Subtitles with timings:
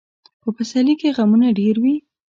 [0.41, 1.95] په پسرلي کې غمونه ډېر وي.